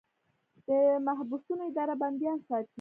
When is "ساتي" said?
2.47-2.69